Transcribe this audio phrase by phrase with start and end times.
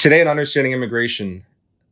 [0.00, 1.44] Today, on Understanding Immigration,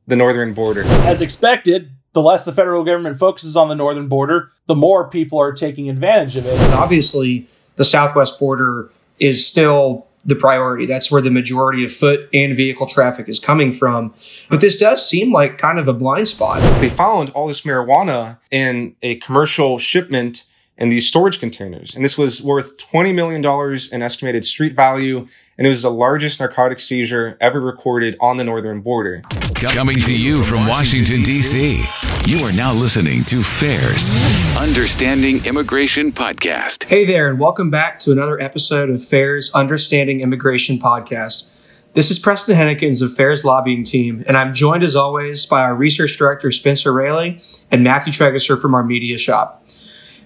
[0.06, 0.83] the northern border.
[1.05, 5.38] As expected, the less the federal government focuses on the northern border, the more people
[5.38, 6.58] are taking advantage of it.
[6.58, 8.90] And obviously, the southwest border
[9.21, 10.86] is still the priority.
[10.86, 14.15] That's where the majority of foot and vehicle traffic is coming from.
[14.49, 16.63] But this does seem like kind of a blind spot.
[16.81, 20.45] They found all this marijuana in a commercial shipment
[20.79, 21.95] in these storage containers.
[21.95, 23.45] And this was worth $20 million
[23.93, 25.27] in estimated street value.
[25.59, 29.23] And it was the largest narcotic seizure ever recorded on the northern border.
[29.57, 31.85] Coming to you from Washington, D.C.,
[32.27, 34.09] you are now listening to FAIR's
[34.57, 36.85] Understanding Immigration Podcast.
[36.85, 41.49] Hey there, and welcome back to another episode of FAIR's Understanding Immigration Podcast.
[41.95, 45.74] This is Preston Huennekens of FAIR's lobbying team, and I'm joined as always by our
[45.74, 49.66] research director, Spencer Raley, and Matthew Tragesser from our media shop.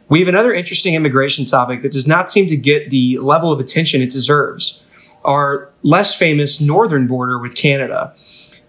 [0.08, 3.60] We have another interesting immigration topic that does not seem to get the level of
[3.60, 4.82] attention it deserves
[5.24, 8.14] our less famous northern border with Canada.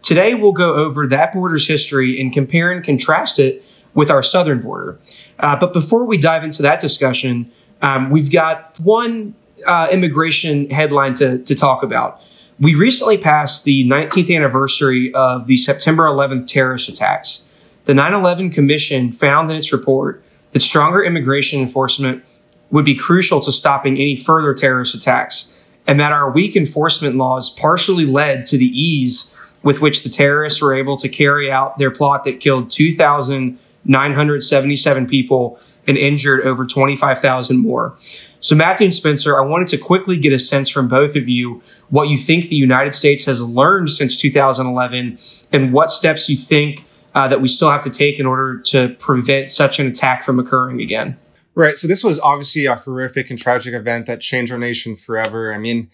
[0.02, 4.62] Today, we'll go over that border's history and compare and contrast it with our southern
[4.62, 5.00] border.
[5.40, 7.50] Uh, but before we dive into that discussion,
[7.82, 9.34] um, we've got one
[9.66, 12.22] uh, immigration headline to, to talk about.
[12.60, 17.48] We recently passed the 19th anniversary of the September 11th terrorist attacks.
[17.86, 20.24] The 9 11 Commission found in its report
[20.54, 22.24] that stronger immigration enforcement
[22.72, 25.52] would be crucial to stopping any further terrorist attacks,
[25.86, 30.62] and that our weak enforcement laws partially led to the ease with which the terrorists
[30.62, 37.58] were able to carry out their plot that killed 2,977 people and injured over 25,000
[37.58, 37.98] more.
[38.40, 41.62] So, Matthew and Spencer, I wanted to quickly get a sense from both of you
[41.90, 45.18] what you think the United States has learned since 2011
[45.52, 46.84] and what steps you think
[47.16, 50.40] uh, that we still have to take in order to prevent such an attack from
[50.40, 51.18] occurring again.
[51.56, 51.78] Right.
[51.78, 55.54] So this was obviously a horrific and tragic event that changed our nation forever.
[55.54, 55.90] I mean,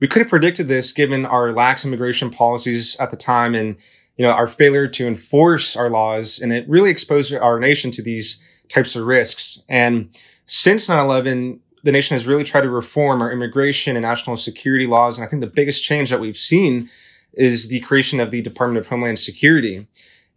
[0.00, 3.76] we could have predicted this given our lax immigration policies at the time and
[4.16, 8.02] you know our failure to enforce our laws and it really exposed our nation to
[8.02, 9.62] these types of risks.
[9.68, 10.08] And
[10.46, 15.18] since 9/11, the nation has really tried to reform our immigration and national security laws
[15.18, 16.90] and I think the biggest change that we've seen
[17.34, 19.86] is the creation of the Department of Homeland Security.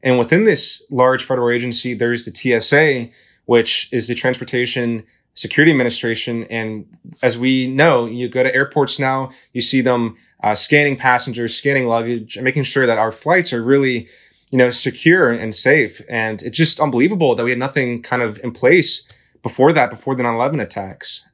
[0.03, 3.09] And within this large federal agency, there's the TSA,
[3.45, 6.45] which is the Transportation Security Administration.
[6.45, 6.85] And
[7.21, 11.87] as we know, you go to airports now, you see them uh, scanning passengers, scanning
[11.87, 14.07] luggage, and making sure that our flights are really,
[14.51, 16.01] you know, secure and safe.
[16.09, 19.03] And it's just unbelievable that we had nothing kind of in place
[19.41, 21.25] before that, before the 9/11 attacks.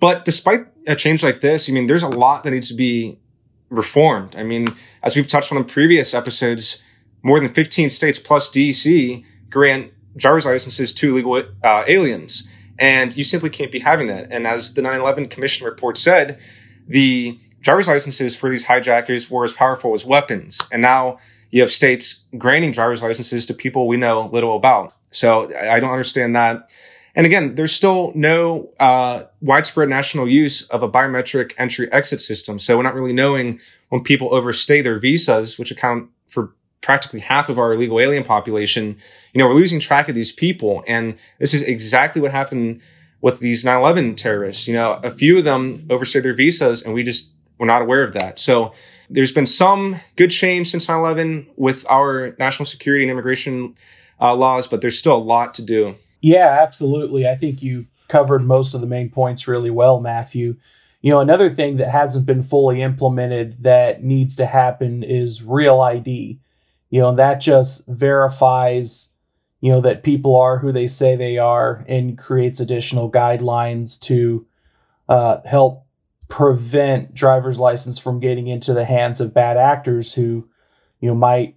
[0.00, 3.18] But despite a change like this, I mean, there's a lot that needs to be
[3.70, 4.36] reformed.
[4.36, 6.82] I mean, as we've touched on in previous episodes,
[7.24, 12.46] more than 15 states plus DC grant driver's licenses to illegal uh, aliens.
[12.78, 14.28] And you simply can't be having that.
[14.30, 16.38] And as the 9 11 Commission report said,
[16.86, 20.60] the driver's licenses for these hijackers were as powerful as weapons.
[20.70, 21.18] And now
[21.50, 24.92] you have states granting driver's licenses to people we know little about.
[25.10, 26.70] So I don't understand that.
[27.14, 32.58] And again, there's still no uh, widespread national use of a biometric entry exit system.
[32.58, 36.52] So we're not really knowing when people overstay their visas, which account for
[36.84, 38.96] practically half of our illegal alien population,
[39.32, 40.84] you know, we're losing track of these people.
[40.86, 42.82] And this is exactly what happened
[43.22, 44.68] with these 9-11 terrorists.
[44.68, 48.04] You know, a few of them overstayed their visas and we just were not aware
[48.04, 48.38] of that.
[48.38, 48.74] So
[49.08, 53.74] there's been some good change since 9-11 with our national security and immigration
[54.20, 55.94] uh, laws, but there's still a lot to do.
[56.20, 57.26] Yeah, absolutely.
[57.26, 60.56] I think you covered most of the main points really well, Matthew.
[61.00, 65.80] You know, another thing that hasn't been fully implemented that needs to happen is real
[65.80, 66.40] ID
[66.94, 69.08] you know that just verifies
[69.60, 74.46] you know that people are who they say they are and creates additional guidelines to
[75.08, 75.86] uh, help
[76.28, 80.48] prevent driver's license from getting into the hands of bad actors who
[81.00, 81.56] you know might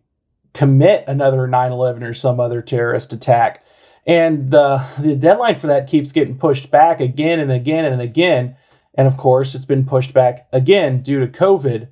[0.55, 3.63] commit another 9-11 or some other terrorist attack.
[4.07, 8.55] And the the deadline for that keeps getting pushed back again and again and again.
[8.95, 11.89] And of course it's been pushed back again due to covid.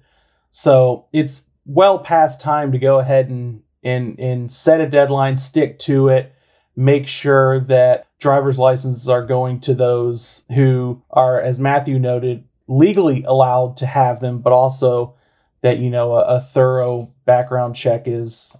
[0.49, 5.79] So it's well past time to go ahead and and and set a deadline, stick
[5.79, 6.33] to it,
[6.75, 13.23] make sure that driver's licenses are going to those who are, as Matthew noted, legally
[13.23, 15.13] allowed to have them, but also
[15.61, 18.55] that you know a, a thorough background check is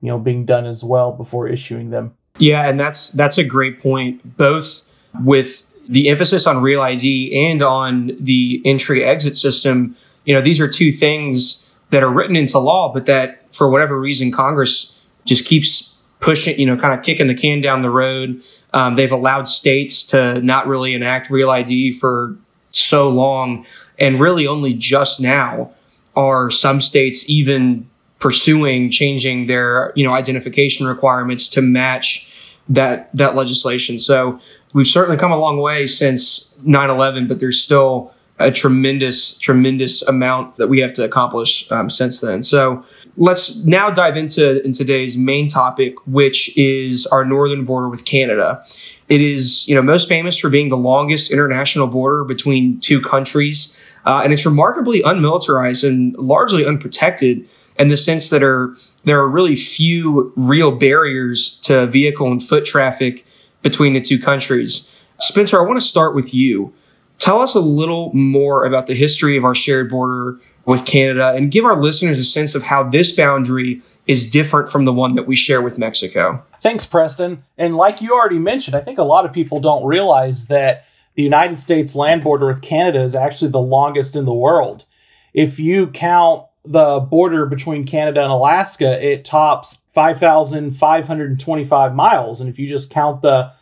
[0.00, 2.14] you know being done as well before issuing them.
[2.38, 4.36] Yeah, and that's that's a great point.
[4.36, 4.82] Both
[5.24, 10.60] with the emphasis on real ID and on the entry exit system, you know, these
[10.60, 15.44] are two things that are written into law, but that for whatever reason Congress just
[15.44, 18.42] keeps pushing, you know, kind of kicking the can down the road.
[18.72, 22.36] Um, they've allowed states to not really enact real ID for
[22.72, 23.64] so long,
[23.98, 25.70] and really only just now
[26.14, 27.88] are some states even
[28.18, 32.32] pursuing changing their you know identification requirements to match
[32.68, 33.98] that that legislation.
[33.98, 34.40] So
[34.72, 40.56] we've certainly come a long way since 9/11, but there's still a tremendous tremendous amount
[40.56, 42.42] that we have to accomplish um, since then.
[42.42, 42.84] So
[43.16, 48.62] let's now dive into in today's main topic, which is our northern border with Canada.
[49.08, 53.76] It is, you know, most famous for being the longest international border between two countries,
[54.04, 57.48] uh, and it's remarkably unmilitarized and largely unprotected
[57.78, 62.66] in the sense that are there are really few real barriers to vehicle and foot
[62.66, 63.24] traffic
[63.62, 64.90] between the two countries.
[65.18, 66.74] Spencer, I want to start with you.
[67.18, 71.50] Tell us a little more about the history of our shared border with Canada and
[71.50, 75.26] give our listeners a sense of how this boundary is different from the one that
[75.26, 76.42] we share with Mexico.
[76.62, 77.44] Thanks, Preston.
[77.56, 80.84] And like you already mentioned, I think a lot of people don't realize that
[81.14, 84.84] the United States land border with Canada is actually the longest in the world.
[85.32, 92.40] If you count the border between Canada and Alaska, it tops 5,525 miles.
[92.40, 93.52] And if you just count the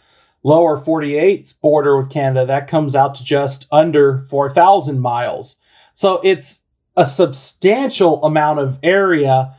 [0.45, 5.57] lower 48's border with Canada, that comes out to just under 4,000 miles.
[5.95, 6.61] So it's
[6.97, 9.57] a substantial amount of area.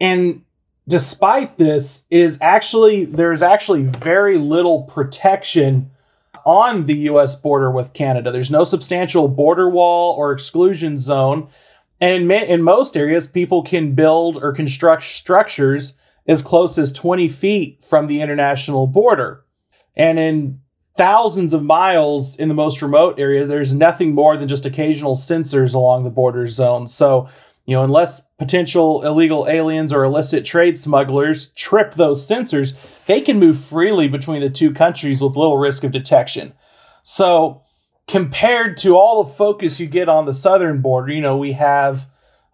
[0.00, 0.42] And
[0.86, 5.90] despite this, is actually there's actually very little protection
[6.44, 8.30] on the US border with Canada.
[8.30, 11.48] There's no substantial border wall or exclusion zone.
[12.00, 15.94] And in, in most areas, people can build or construct structures
[16.26, 19.44] as close as 20 feet from the international border.
[19.98, 20.60] And in
[20.96, 25.74] thousands of miles in the most remote areas, there's nothing more than just occasional sensors
[25.74, 26.86] along the border zone.
[26.86, 27.28] So,
[27.66, 32.74] you know, unless potential illegal aliens or illicit trade smugglers trip those sensors,
[33.06, 36.52] they can move freely between the two countries with little risk of detection.
[37.02, 37.62] So,
[38.06, 42.06] compared to all the focus you get on the southern border, you know, we have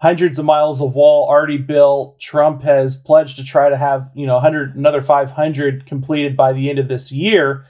[0.05, 2.21] hundreds of miles of wall already built.
[2.21, 6.69] Trump has pledged to try to have, you know, 100 another 500 completed by the
[6.69, 7.65] end of this year.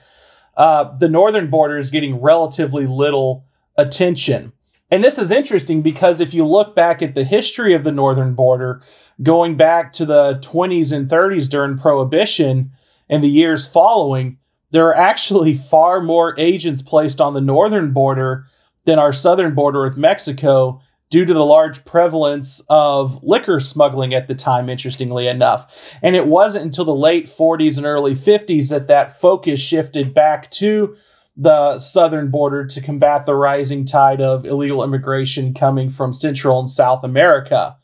[0.57, 3.45] Uh, the northern border is getting relatively little
[3.79, 4.53] attention.
[4.91, 8.35] And this is interesting because if you look back at the history of the northern
[8.35, 8.83] border,
[9.23, 12.73] going back to the 20s and 30s during Prohibition
[13.09, 14.39] and the years following,
[14.73, 18.49] there are actually far more agents placed on the northern border
[18.87, 20.81] than our southern border with Mexico
[21.15, 25.65] due to the large prevalence of liquor smuggling at the time, interestingly enough.
[26.03, 30.51] And it wasn't until the late 40s and early 50s that that focus shifted back
[30.51, 30.97] to
[31.37, 36.69] the southern border to combat the rising tide of illegal immigration coming from Central and
[36.69, 37.77] South America.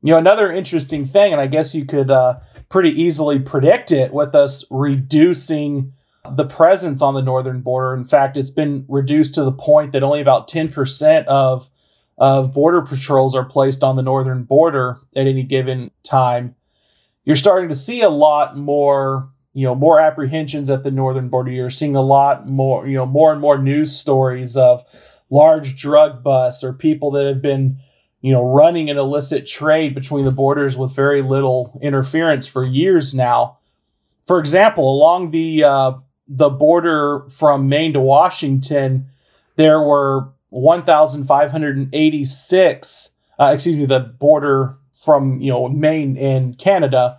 [0.00, 4.12] You know, another interesting thing, and I guess you could uh, pretty easily predict it
[4.12, 5.92] with us reducing
[6.30, 7.94] the presence on the northern border.
[7.94, 11.68] In fact, it's been reduced to the point that only about 10% of
[12.16, 16.54] of border patrols are placed on the northern border at any given time.
[17.24, 21.50] You're starting to see a lot more, you know, more apprehensions at the northern border.
[21.50, 24.84] You're seeing a lot more, you know, more and more news stories of
[25.30, 27.78] large drug busts or people that have been,
[28.20, 33.14] you know, running an illicit trade between the borders with very little interference for years
[33.14, 33.58] now.
[34.26, 35.92] For example, along the uh,
[36.28, 39.06] the border from Maine to Washington,
[39.56, 43.10] there were 1,586,
[43.40, 47.18] uh, excuse me, the border from, you know, Maine and Canada,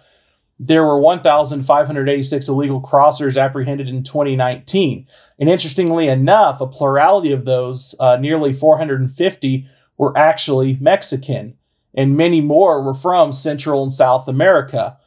[0.57, 5.05] there were 1,586 illegal crossers apprehended in 2019.
[5.37, 9.67] And interestingly enough, a plurality of those, uh, nearly 450,
[9.97, 11.55] were actually Mexican,
[11.93, 14.97] and many more were from Central and South America.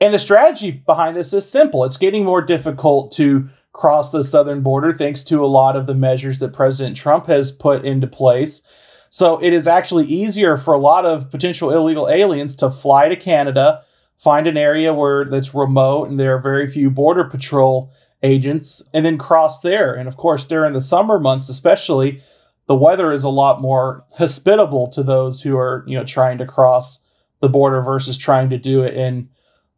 [0.00, 1.84] And the strategy behind this is simple.
[1.84, 5.94] It's getting more difficult to cross the southern border thanks to a lot of the
[5.94, 8.62] measures that President Trump has put into place.
[9.10, 13.16] So it is actually easier for a lot of potential illegal aliens to fly to
[13.16, 13.82] Canada,
[14.16, 19.04] find an area where that's remote and there are very few border patrol agents and
[19.06, 19.94] then cross there.
[19.94, 22.22] And of course, during the summer months especially,
[22.66, 26.46] the weather is a lot more hospitable to those who are, you know, trying to
[26.46, 26.98] cross
[27.40, 29.30] the border versus trying to do it in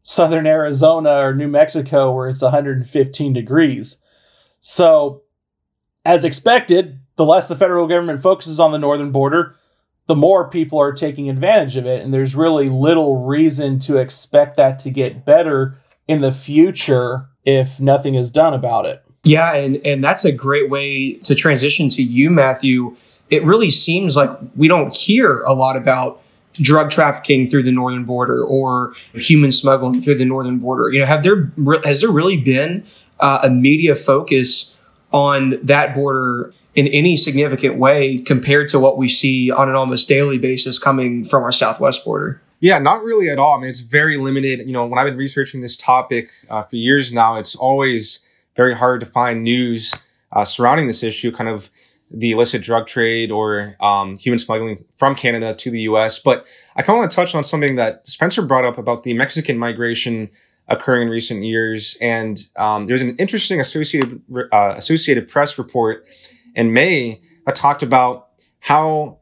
[0.02, 3.98] southern Arizona or New Mexico where it's 115 degrees.
[4.60, 5.22] So,
[6.04, 9.56] as expected, the less the federal government focuses on the northern border,
[10.06, 12.02] the more people are taking advantage of it.
[12.02, 15.78] And there's really little reason to expect that to get better
[16.08, 19.04] in the future if nothing is done about it.
[19.22, 22.96] Yeah, and, and that's a great way to transition to you, Matthew.
[23.28, 26.22] It really seems like we don't hear a lot about
[26.62, 30.92] drug trafficking through the northern border or human smuggling through the northern border.
[30.92, 31.50] You know, have there
[31.84, 32.84] has there really been
[33.20, 34.76] uh, a media focus
[35.12, 40.08] on that border in any significant way compared to what we see on an almost
[40.08, 42.40] daily basis coming from our southwest border.
[42.60, 43.56] Yeah, not really at all.
[43.56, 44.60] I mean, it's very limited.
[44.66, 48.24] You know, when I've been researching this topic uh, for years now, it's always
[48.54, 49.94] very hard to find news
[50.32, 51.70] uh, surrounding this issue, kind of
[52.10, 56.18] the illicit drug trade or um, human smuggling from Canada to the US.
[56.18, 56.44] But
[56.76, 59.58] I kind of want to touch on something that Spencer brought up about the Mexican
[59.58, 60.30] migration
[60.68, 61.96] occurring in recent years.
[62.00, 66.06] And um, there's an interesting Associated, uh, Associated Press report
[66.54, 68.28] in May that talked about
[68.60, 69.18] how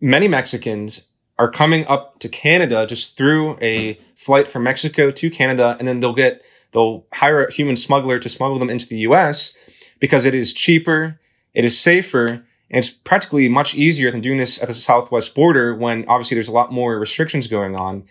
[0.00, 1.08] many Mexicans
[1.38, 6.00] are coming up to Canada just through a flight from Mexico to Canada, and then
[6.00, 6.42] they'll get
[6.72, 9.56] they'll hire a human smuggler to smuggle them into the U.S.
[10.00, 11.20] because it is cheaper,
[11.54, 15.74] it is safer, and it's practically much easier than doing this at the southwest border
[15.74, 18.04] when obviously there's a lot more restrictions going on.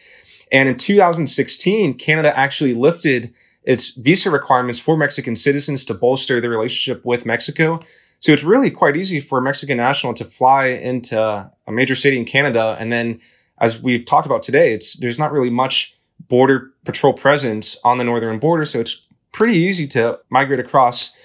[0.51, 6.50] And in 2016, Canada actually lifted its visa requirements for Mexican citizens to bolster their
[6.50, 7.82] relationship with Mexico.
[8.20, 12.17] So it's really quite easy for a Mexican national to fly into a major city
[12.17, 12.77] in Canada.
[12.79, 13.20] And then,
[13.60, 15.96] as we've talked about today, it's there's not really much
[16.29, 18.65] border patrol presence on the northern border.
[18.65, 21.15] So it's pretty easy to migrate across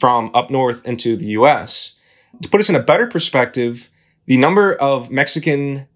[0.00, 1.94] from up north into the US.
[2.42, 3.90] To put us in a better perspective,
[4.26, 5.86] the number of Mexican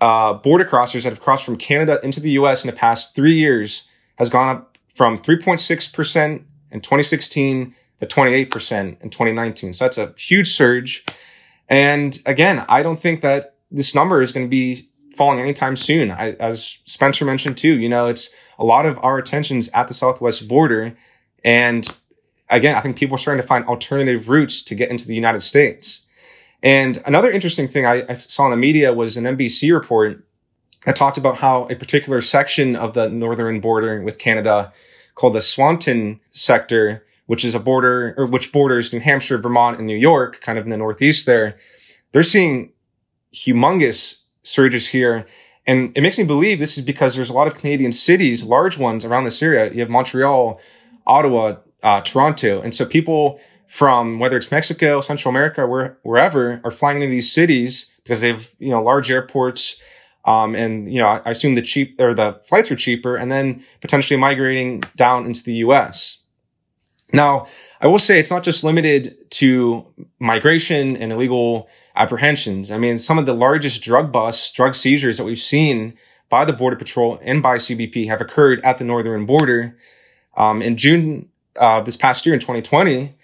[0.00, 3.34] uh, border crossers that have crossed from Canada into the US in the past three
[3.34, 9.72] years has gone up from 3.6% in 2016 to 28% in 2019.
[9.72, 11.04] So that's a huge surge.
[11.68, 14.82] And again, I don't think that this number is going to be
[15.16, 16.10] falling anytime soon.
[16.10, 19.94] I, as Spencer mentioned too, you know, it's a lot of our attention's at the
[19.94, 20.96] southwest border.
[21.44, 21.88] And
[22.50, 25.40] again, I think people are starting to find alternative routes to get into the United
[25.40, 26.02] States.
[26.62, 30.24] And another interesting thing I, I saw in the media was an NBC report
[30.84, 34.72] that talked about how a particular section of the northern border with Canada
[35.14, 39.86] called the Swanton sector which is a border or which borders New Hampshire, Vermont, and
[39.86, 41.56] New York, kind of in the Northeast there,
[42.12, 42.72] they're seeing
[43.34, 45.26] humongous surges here.
[45.66, 48.78] And it makes me believe this is because there's a lot of Canadian cities, large
[48.78, 49.72] ones around this area.
[49.72, 50.60] You have Montreal,
[51.06, 51.56] Ottawa,
[51.86, 52.60] uh, Toronto.
[52.60, 53.38] And so people
[53.68, 58.32] from whether it's Mexico, Central America, where, wherever are flying into these cities because they
[58.32, 59.80] have, you know, large airports.
[60.24, 63.64] Um, and, you know, I assume the cheap or the flights are cheaper and then
[63.80, 66.22] potentially migrating down into the US.
[67.12, 67.46] Now,
[67.80, 69.86] I will say it's not just limited to
[70.18, 72.72] migration and illegal apprehensions.
[72.72, 75.96] I mean, some of the largest drug busts, drug seizures that we've seen
[76.28, 79.76] by the Border Patrol and by CBP have occurred at the northern border.
[80.36, 83.14] Um, in June uh, this past year, in 2020,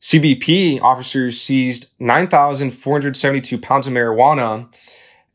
[0.00, 4.72] CBP officers seized 9,472 pounds of marijuana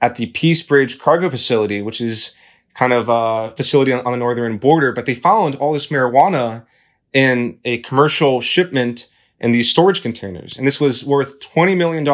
[0.02, 2.34] at the Peace Bridge cargo facility, which is
[2.74, 4.92] kind of a facility on, on the northern border.
[4.92, 6.66] But they found all this marijuana
[7.14, 9.08] in a commercial shipment
[9.40, 10.58] in these storage containers.
[10.58, 12.06] And this was worth $20 million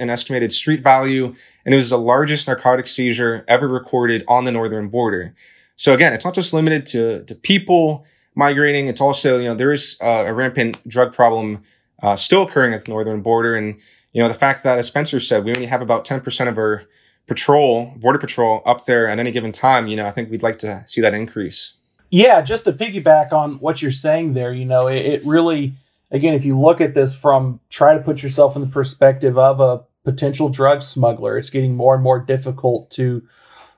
[0.00, 1.34] in estimated street value.
[1.64, 5.34] And it was the largest narcotic seizure ever recorded on the northern border.
[5.76, 8.86] So again, it's not just limited to, to people migrating.
[8.86, 11.62] It's also, you know, there is uh, a rampant drug problem
[12.02, 13.54] uh, still occurring at the northern border.
[13.54, 13.76] And,
[14.12, 16.84] you know, the fact that, as Spencer said, we only have about 10% of our
[17.26, 20.58] patrol, border patrol up there at any given time, you know, I think we'd like
[20.58, 21.76] to see that increase.
[22.10, 25.74] Yeah, just to piggyback on what you're saying there, you know, it, it really,
[26.10, 29.60] again, if you look at this from try to put yourself in the perspective of
[29.60, 33.22] a potential drug smuggler, it's getting more and more difficult to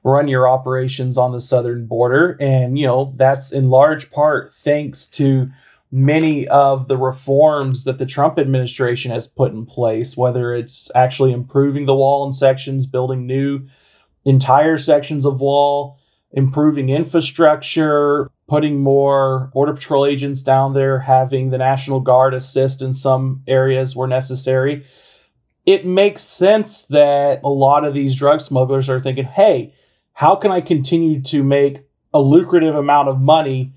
[0.04, 2.36] run your operations on the southern border.
[2.40, 5.48] And, you know, that's in large part thanks to
[5.90, 11.32] many of the reforms that the Trump administration has put in place, whether it's actually
[11.32, 13.68] improving the wall in sections, building new
[14.24, 15.98] entire sections of wall
[16.32, 22.94] improving infrastructure, putting more Border Patrol agents down there, having the National Guard assist in
[22.94, 24.86] some areas where necessary.
[25.64, 29.74] It makes sense that a lot of these drug smugglers are thinking, hey,
[30.22, 31.78] how can I continue to make
[32.14, 33.72] a lucrative amount of money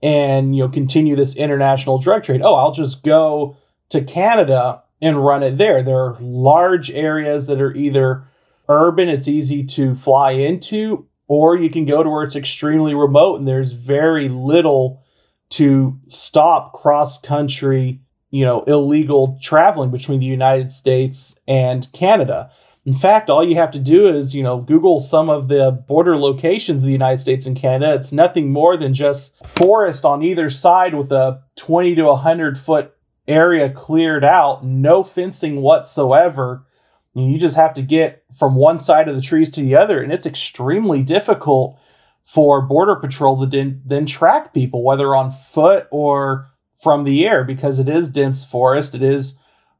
[0.00, 2.40] and you know continue this international drug trade?
[2.40, 3.56] Oh, I'll just go
[3.88, 5.82] to Canada and run it there.
[5.82, 8.22] There are large areas that are either
[8.68, 13.40] urban, it's easy to fly into, or you can go to where it's extremely remote
[13.40, 15.02] and there's very little
[15.50, 17.98] to stop cross country,
[18.30, 22.52] you know, illegal traveling between the United States and Canada.
[22.84, 26.16] In fact, all you have to do is, you know, Google some of the border
[26.16, 27.94] locations of the United States and Canada.
[27.94, 32.94] It's nothing more than just forest on either side with a 20 to 100 foot
[33.28, 36.66] area cleared out, no fencing whatsoever
[37.14, 40.12] you just have to get from one side of the trees to the other, and
[40.12, 41.78] it's extremely difficult
[42.24, 46.48] for Border Patrol to then, then track people, whether on foot or
[46.82, 49.34] from the air, because it is dense forest, it is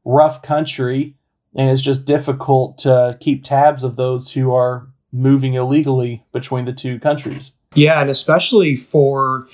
[0.05, 1.15] rough country,
[1.55, 6.73] and it's just difficult to keep tabs of those who are moving illegally between the
[6.73, 7.51] two countries.
[7.75, 9.47] Yeah, and especially for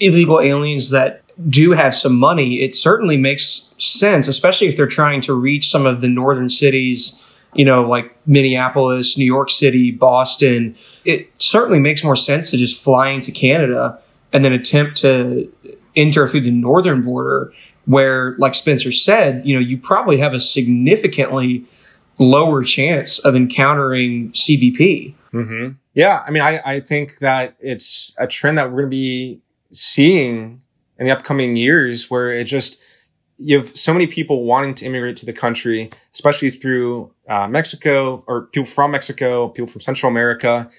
[0.00, 5.20] illegal aliens that do have some money, it certainly makes sense, especially if they're trying
[5.22, 7.22] to reach some of the northern cities,
[7.54, 10.76] you know, like Minneapolis, New York City, Boston.
[11.04, 13.98] It certainly makes more sense to just fly into Canada
[14.32, 15.50] and then attempt to
[15.96, 17.52] enter through the northern border,
[17.88, 21.64] where, like Spencer said, you know, you probably have a significantly
[22.18, 25.14] lower chance of encountering CBP.
[25.32, 25.70] Mm-hmm.
[25.94, 29.40] Yeah, I mean, I, I think that it's a trend that we're going to be
[29.72, 30.60] seeing
[30.98, 32.78] in the upcoming years where it just
[33.38, 38.22] you have so many people wanting to immigrate to the country, especially through uh, Mexico
[38.26, 40.70] or people from Mexico, people from Central America.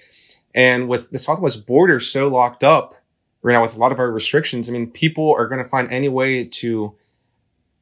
[0.53, 2.95] And with the Southwest border so locked up
[3.41, 5.91] right now with a lot of our restrictions, I mean, people are going to find
[5.91, 6.95] any way to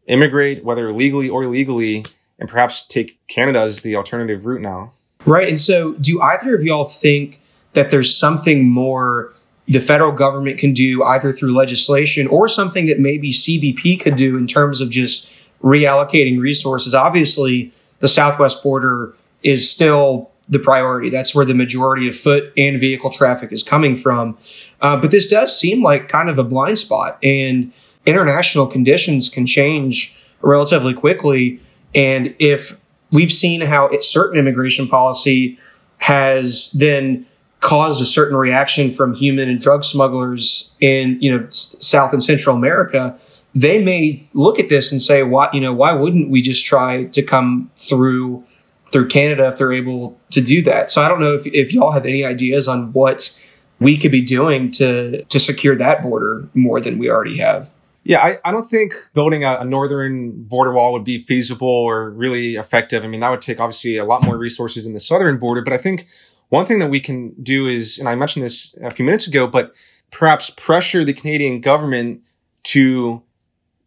[0.07, 2.05] immigrate, whether legally or illegally,
[2.39, 4.91] and perhaps take Canada as the alternative route now.
[5.25, 5.49] Right.
[5.49, 7.41] And so, do either of y'all think
[7.73, 9.33] that there's something more
[9.67, 14.37] the federal government can do either through legislation or something that maybe CBP could do
[14.37, 16.95] in terms of just reallocating resources.
[16.95, 21.09] Obviously, the southwest border is still the priority.
[21.09, 24.37] That's where the majority of foot and vehicle traffic is coming from.
[24.81, 27.71] Uh, but this does seem like kind of a blind spot, and
[28.05, 31.59] international conditions can change relatively quickly.
[31.93, 32.77] And if
[33.11, 35.59] we've seen how it, certain immigration policy
[35.97, 37.25] has then
[37.59, 42.55] caused a certain reaction from human and drug smugglers in you know South and Central
[42.55, 43.17] America,
[43.55, 47.05] they may look at this and say, "Why you know why wouldn't we just try
[47.05, 48.43] to come through
[48.91, 51.91] through Canada if they're able to do that?" So I don't know if if y'all
[51.91, 53.37] have any ideas on what
[53.79, 57.71] we could be doing to to secure that border more than we already have.
[58.07, 62.09] Yeah, I, I don't think building a, a, northern border wall would be feasible or
[62.11, 63.03] really effective.
[63.03, 65.61] I mean, that would take obviously a lot more resources in the southern border.
[65.61, 66.07] But I think
[66.47, 69.45] one thing that we can do is, and I mentioned this a few minutes ago,
[69.45, 69.73] but
[70.09, 72.21] perhaps pressure the Canadian government
[72.63, 73.21] to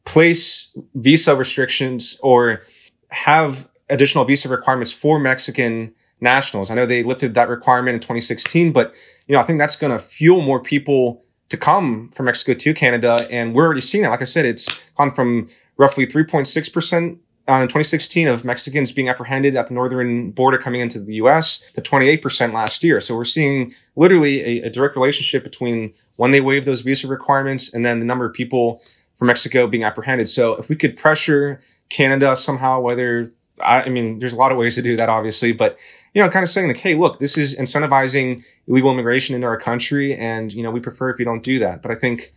[0.04, 2.60] place visa restrictions or
[3.08, 6.70] have additional visa requirements for Mexican nationals.
[6.70, 8.94] I know they lifted that requirement in 2016, but
[9.26, 12.74] you know, I think that's going to fuel more people to come from Mexico to
[12.74, 13.26] Canada.
[13.30, 14.10] And we're already seeing that.
[14.10, 19.56] Like I said, it's gone from roughly 3.6% uh, in 2016 of Mexicans being apprehended
[19.56, 23.00] at the northern border coming into the US to 28% last year.
[23.00, 27.72] So we're seeing literally a, a, direct relationship between when they waive those visa requirements
[27.72, 28.80] and then the number of people
[29.16, 30.28] from Mexico being apprehended.
[30.28, 34.58] So if we could pressure Canada somehow, whether I, I mean, there's a lot of
[34.58, 35.76] ways to do that, obviously, but
[36.14, 39.58] you know, kind of saying like, hey, look, this is incentivizing illegal immigration into our
[39.58, 41.82] country, and you know, we prefer if you don't do that.
[41.82, 42.34] But I think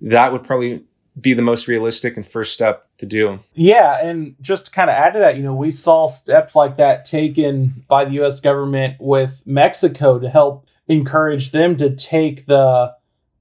[0.00, 0.84] that would probably
[1.20, 3.40] be the most realistic and first step to do.
[3.54, 6.76] Yeah, and just to kind of add to that, you know, we saw steps like
[6.76, 12.94] that taken by the US government with Mexico to help encourage them to take the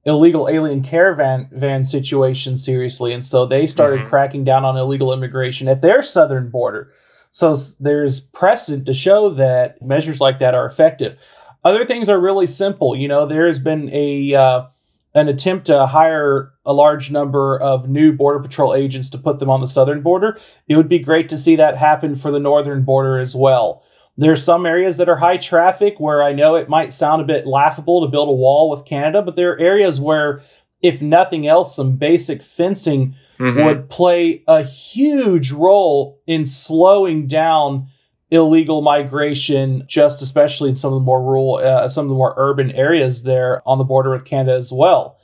[0.06, 3.14] illegal alien caravan van situation seriously.
[3.14, 4.10] And so they started mm-hmm.
[4.10, 6.92] cracking down on illegal immigration at their southern border.
[7.32, 11.18] So there's precedent to show that measures like that are effective.
[11.64, 12.96] Other things are really simple.
[12.96, 14.66] You know, there has been a uh,
[15.14, 19.50] an attempt to hire a large number of new border patrol agents to put them
[19.50, 20.40] on the southern border.
[20.68, 23.84] It would be great to see that happen for the northern border as well.
[24.18, 27.48] There's some areas that are high traffic where I know it might sound a bit
[27.48, 30.44] laughable to build a wall with Canada, but there are areas where,
[30.82, 33.64] if nothing else, some basic fencing mm-hmm.
[33.64, 37.88] would play a huge role in slowing down
[38.32, 42.34] illegal migration, just especially in some of the more rural, uh, some of the more
[42.38, 45.18] urban areas there on the border with Canada as well.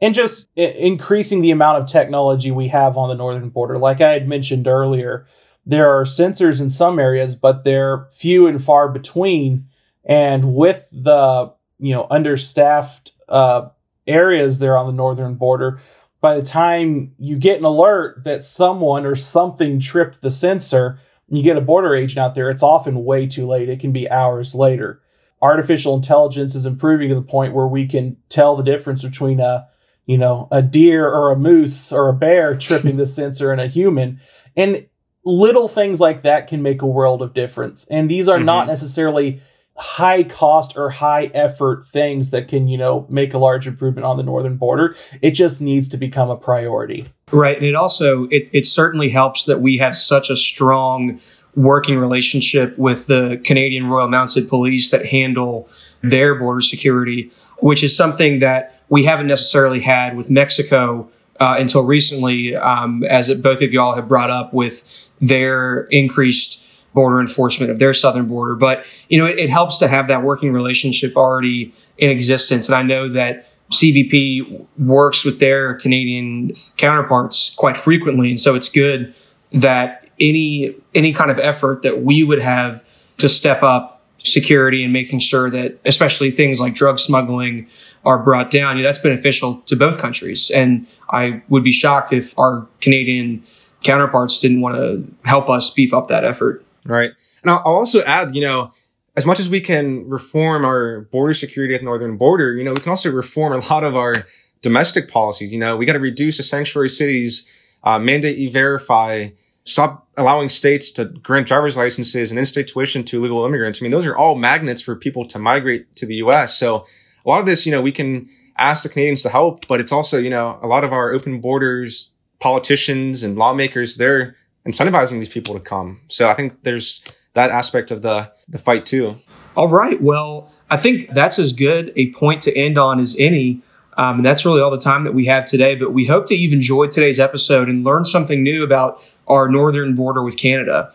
[0.00, 3.78] And just I- increasing the amount of technology we have on the northern border.
[3.78, 5.26] Like I had mentioned earlier,
[5.66, 9.66] there are sensors in some areas, but they're few and far between.
[10.04, 13.68] And with the you know understaffed uh,
[14.06, 15.80] areas there on the northern border,
[16.20, 21.42] by the time you get an alert that someone or something tripped the sensor, you
[21.42, 23.68] get a border agent out there, it's often way too late.
[23.68, 25.00] It can be hours later.
[25.40, 29.66] Artificial intelligence is improving to the point where we can tell the difference between a,
[30.04, 33.68] you know, a deer or a moose or a bear tripping the sensor and a
[33.68, 34.20] human.
[34.56, 34.86] And
[35.24, 37.86] little things like that can make a world of difference.
[37.90, 38.46] And these are mm-hmm.
[38.46, 39.40] not necessarily
[39.80, 44.18] high cost or high effort things that can, you know, make a large improvement on
[44.18, 44.94] the northern border.
[45.22, 47.10] It just needs to become a priority.
[47.32, 47.56] Right.
[47.56, 51.18] And it also it, it certainly helps that we have such a strong
[51.56, 55.68] working relationship with the Canadian Royal Mounted Police that handle
[56.02, 61.08] their border security, which is something that we haven't necessarily had with Mexico
[61.40, 64.86] uh, until recently, um, as it, both of y'all have brought up with
[65.20, 68.54] their increased border enforcement of their southern border.
[68.54, 72.66] But, you know, it, it helps to have that working relationship already in existence.
[72.66, 78.30] And I know that CBP works with their Canadian counterparts quite frequently.
[78.30, 79.14] And so it's good
[79.52, 82.84] that any, any kind of effort that we would have
[83.18, 87.66] to step up security and making sure that especially things like drug smuggling
[88.04, 90.50] are brought down, you know, that's beneficial to both countries.
[90.50, 93.42] And I would be shocked if our Canadian
[93.82, 96.64] counterparts didn't want to help us beef up that effort.
[96.90, 97.12] Right.
[97.42, 98.72] And I'll also add, you know,
[99.16, 102.72] as much as we can reform our border security at the northern border, you know,
[102.72, 104.14] we can also reform a lot of our
[104.62, 105.46] domestic policy.
[105.46, 107.48] You know, we got to reduce the sanctuary cities,
[107.84, 109.30] uh, mandate e-verify,
[109.64, 113.80] stop allowing states to grant driver's licenses and in-state tuition to illegal immigrants.
[113.80, 116.58] I mean, those are all magnets for people to migrate to the U.S.
[116.58, 116.86] So
[117.24, 119.92] a lot of this, you know, we can ask the Canadians to help, but it's
[119.92, 124.34] also, you know, a lot of our open borders politicians and lawmakers, they're
[124.66, 126.00] incentivizing these people to come.
[126.08, 127.02] So I think there's
[127.34, 129.16] that aspect of the the fight too.
[129.56, 130.00] All right.
[130.00, 133.62] Well, I think that's as good a point to end on as any.
[133.96, 135.74] Um, and that's really all the time that we have today.
[135.74, 139.94] But we hope that you've enjoyed today's episode and learned something new about our northern
[139.94, 140.92] border with Canada.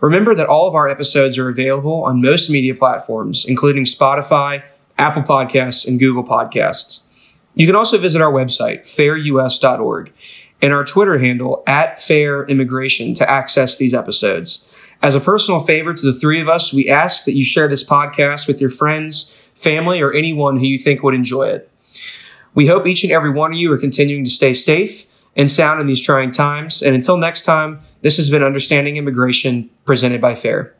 [0.00, 4.62] Remember that all of our episodes are available on most media platforms, including Spotify,
[4.98, 7.00] Apple Podcasts, and Google Podcasts.
[7.54, 10.12] You can also visit our website, fairus.org,
[10.62, 14.66] and our Twitter handle, at Fair Immigration, to access these episodes.
[15.02, 17.84] As a personal favor to the three of us, we ask that you share this
[17.86, 21.70] podcast with your friends, family, or anyone who you think would enjoy it.
[22.54, 25.80] We hope each and every one of you are continuing to stay safe and sound
[25.80, 26.82] in these trying times.
[26.82, 30.74] And until next time, this has been Understanding Immigration presented by FAIR.